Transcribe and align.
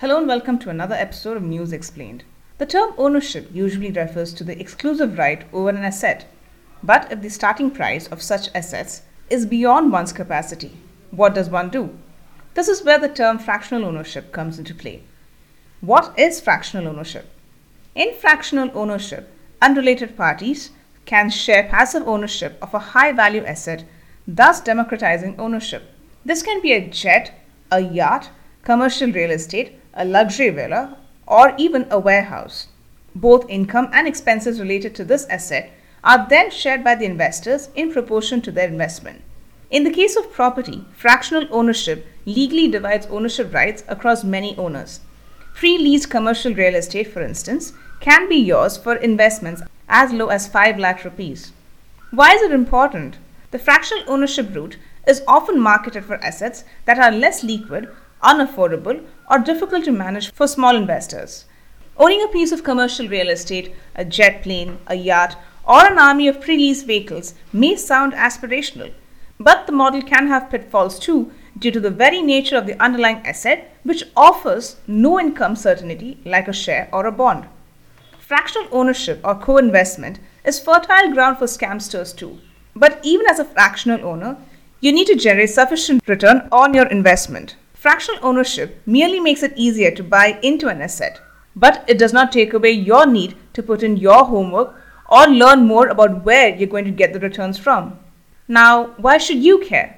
Hello 0.00 0.16
and 0.16 0.28
welcome 0.28 0.60
to 0.60 0.70
another 0.70 0.94
episode 0.94 1.36
of 1.36 1.42
News 1.42 1.72
Explained. 1.72 2.22
The 2.58 2.66
term 2.66 2.94
ownership 2.96 3.48
usually 3.52 3.90
refers 3.90 4.32
to 4.34 4.44
the 4.44 4.56
exclusive 4.60 5.18
right 5.18 5.44
over 5.52 5.70
an 5.70 5.78
asset. 5.78 6.24
But 6.84 7.10
if 7.10 7.20
the 7.20 7.28
starting 7.28 7.72
price 7.72 8.06
of 8.06 8.22
such 8.22 8.48
assets 8.54 9.02
is 9.28 9.44
beyond 9.44 9.90
one's 9.90 10.12
capacity, 10.12 10.76
what 11.10 11.34
does 11.34 11.50
one 11.50 11.68
do? 11.70 11.98
This 12.54 12.68
is 12.68 12.84
where 12.84 13.00
the 13.00 13.08
term 13.08 13.40
fractional 13.40 13.86
ownership 13.86 14.30
comes 14.30 14.56
into 14.56 14.72
play. 14.72 15.02
What 15.80 16.16
is 16.16 16.40
fractional 16.40 16.86
ownership? 16.86 17.28
In 17.96 18.14
fractional 18.14 18.70
ownership, 18.74 19.28
unrelated 19.60 20.16
parties 20.16 20.70
can 21.06 21.28
share 21.28 21.64
passive 21.64 22.06
ownership 22.06 22.56
of 22.62 22.72
a 22.72 22.90
high 22.94 23.10
value 23.10 23.44
asset, 23.44 23.84
thus 24.28 24.60
democratizing 24.60 25.40
ownership. 25.40 25.92
This 26.24 26.44
can 26.44 26.62
be 26.62 26.72
a 26.72 26.88
jet, 26.88 27.44
a 27.72 27.80
yacht, 27.80 28.30
commercial 28.62 29.10
real 29.10 29.32
estate, 29.32 29.77
a 29.98 30.04
luxury 30.04 30.48
villa, 30.48 30.96
or 31.26 31.52
even 31.58 31.86
a 31.90 31.98
warehouse. 31.98 32.68
Both 33.14 33.50
income 33.50 33.90
and 33.92 34.06
expenses 34.06 34.60
related 34.60 34.94
to 34.94 35.04
this 35.04 35.26
asset 35.26 35.72
are 36.04 36.26
then 36.28 36.50
shared 36.50 36.84
by 36.84 36.94
the 36.94 37.04
investors 37.04 37.68
in 37.74 37.92
proportion 37.92 38.40
to 38.42 38.52
their 38.52 38.68
investment. 38.68 39.22
In 39.70 39.84
the 39.84 39.90
case 39.90 40.16
of 40.16 40.32
property, 40.32 40.84
fractional 40.96 41.46
ownership 41.50 42.06
legally 42.24 42.68
divides 42.68 43.06
ownership 43.06 43.52
rights 43.52 43.84
across 43.88 44.24
many 44.24 44.56
owners. 44.56 45.00
Pre 45.54 45.76
leased 45.76 46.08
commercial 46.08 46.54
real 46.54 46.76
estate, 46.76 47.12
for 47.12 47.20
instance, 47.20 47.72
can 48.00 48.28
be 48.28 48.36
yours 48.36 48.76
for 48.76 48.94
investments 48.94 49.62
as 49.88 50.12
low 50.12 50.28
as 50.28 50.46
5 50.46 50.78
lakh 50.78 51.04
rupees. 51.04 51.52
Why 52.12 52.34
is 52.34 52.42
it 52.42 52.52
important? 52.52 53.18
The 53.50 53.58
fractional 53.58 54.04
ownership 54.06 54.54
route 54.54 54.78
is 55.06 55.22
often 55.26 55.60
marketed 55.60 56.04
for 56.04 56.22
assets 56.24 56.64
that 56.84 56.98
are 56.98 57.10
less 57.10 57.42
liquid 57.42 57.88
unaffordable, 58.22 59.04
or 59.30 59.38
difficult 59.38 59.84
to 59.84 59.92
manage 59.92 60.32
for 60.32 60.46
small 60.46 60.76
investors. 60.76 61.44
Owning 61.96 62.22
a 62.22 62.28
piece 62.28 62.52
of 62.52 62.62
commercial 62.62 63.08
real 63.08 63.28
estate, 63.28 63.74
a 63.94 64.04
jet 64.04 64.42
plane, 64.42 64.78
a 64.86 64.94
yacht, 64.94 65.36
or 65.66 65.84
an 65.84 65.98
army 65.98 66.28
of 66.28 66.40
pre 66.40 66.56
leased 66.56 66.86
vehicles 66.86 67.34
may 67.52 67.76
sound 67.76 68.12
aspirational, 68.12 68.92
but 69.38 69.66
the 69.66 69.72
model 69.72 70.02
can 70.02 70.28
have 70.28 70.50
pitfalls 70.50 70.98
too 70.98 71.32
due 71.58 71.70
to 71.70 71.80
the 71.80 71.90
very 71.90 72.22
nature 72.22 72.56
of 72.56 72.66
the 72.66 72.80
underlying 72.82 73.24
asset, 73.26 73.76
which 73.82 74.04
offers 74.16 74.76
no 74.86 75.18
income 75.18 75.56
certainty 75.56 76.18
like 76.24 76.48
a 76.48 76.52
share 76.52 76.88
or 76.92 77.06
a 77.06 77.12
bond. 77.12 77.46
Fractional 78.18 78.68
ownership 78.72 79.20
or 79.24 79.34
co 79.34 79.56
investment 79.56 80.18
is 80.44 80.60
fertile 80.60 81.12
ground 81.12 81.38
for 81.38 81.46
scamsters 81.46 82.16
too. 82.16 82.38
But 82.74 83.00
even 83.02 83.26
as 83.26 83.38
a 83.38 83.44
fractional 83.44 84.04
owner, 84.04 84.36
you 84.80 84.92
need 84.92 85.06
to 85.08 85.16
generate 85.16 85.50
sufficient 85.50 86.06
return 86.06 86.48
on 86.52 86.74
your 86.74 86.86
investment. 86.86 87.56
Fractional 87.78 88.18
ownership 88.24 88.82
merely 88.86 89.20
makes 89.20 89.44
it 89.44 89.52
easier 89.54 89.92
to 89.92 90.02
buy 90.02 90.40
into 90.42 90.66
an 90.66 90.82
asset, 90.82 91.20
but 91.54 91.84
it 91.86 91.96
does 91.96 92.12
not 92.12 92.32
take 92.32 92.52
away 92.52 92.72
your 92.72 93.06
need 93.06 93.36
to 93.52 93.62
put 93.62 93.84
in 93.84 93.96
your 93.96 94.24
homework 94.24 94.74
or 95.08 95.28
learn 95.28 95.64
more 95.64 95.86
about 95.86 96.24
where 96.24 96.48
you're 96.48 96.66
going 96.66 96.86
to 96.86 96.90
get 96.90 97.12
the 97.12 97.20
returns 97.20 97.56
from. 97.56 97.96
Now, 98.48 98.86
why 98.96 99.18
should 99.18 99.38
you 99.38 99.60
care? 99.60 99.96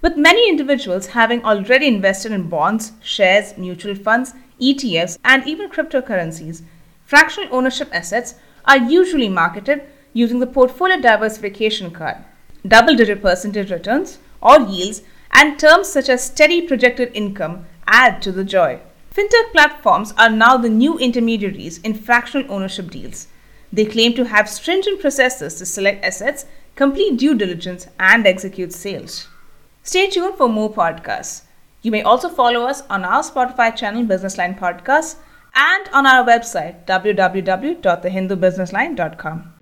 With 0.00 0.16
many 0.16 0.48
individuals 0.48 1.08
having 1.08 1.44
already 1.44 1.88
invested 1.88 2.32
in 2.32 2.48
bonds, 2.48 2.92
shares, 3.02 3.54
mutual 3.58 3.94
funds, 3.94 4.32
ETFs, 4.58 5.18
and 5.22 5.46
even 5.46 5.68
cryptocurrencies, 5.68 6.62
fractional 7.04 7.54
ownership 7.54 7.90
assets 7.92 8.36
are 8.64 8.78
usually 8.78 9.28
marketed 9.28 9.82
using 10.14 10.38
the 10.38 10.46
portfolio 10.46 10.98
diversification 10.98 11.90
card. 11.90 12.16
Double 12.66 12.96
digit 12.96 13.20
percentage 13.20 13.70
returns 13.70 14.20
or 14.40 14.60
yields 14.60 15.02
and 15.32 15.58
terms 15.58 15.88
such 15.88 16.08
as 16.08 16.24
steady 16.24 16.62
projected 16.62 17.10
income 17.14 17.66
add 17.86 18.22
to 18.22 18.32
the 18.32 18.44
joy. 18.44 18.80
Fintech 19.14 19.52
platforms 19.52 20.12
are 20.16 20.30
now 20.30 20.56
the 20.56 20.68
new 20.68 20.98
intermediaries 20.98 21.78
in 21.78 21.94
fractional 21.94 22.52
ownership 22.52 22.90
deals. 22.90 23.28
They 23.72 23.84
claim 23.84 24.14
to 24.14 24.24
have 24.24 24.48
stringent 24.48 25.00
processes 25.00 25.54
to 25.56 25.66
select 25.66 26.04
assets, 26.04 26.46
complete 26.76 27.18
due 27.18 27.34
diligence, 27.34 27.88
and 27.98 28.24
execute 28.26 28.72
sales. 28.72 29.26
Stay 29.82 30.08
tuned 30.08 30.36
for 30.36 30.48
more 30.48 30.72
podcasts. 30.72 31.42
You 31.82 31.90
may 31.90 32.02
also 32.02 32.28
follow 32.28 32.66
us 32.66 32.82
on 32.88 33.04
our 33.04 33.22
Spotify 33.22 33.74
channel, 33.74 34.04
Businessline 34.04 34.56
Podcasts, 34.58 35.16
and 35.54 35.88
on 35.92 36.06
our 36.06 36.24
website, 36.24 36.86
www.thehindubusinessline.com. 36.86 39.59